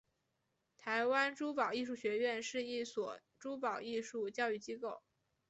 [0.79, 5.03] 台湾珠宝艺术学院是一所珠宝艺术教育机构。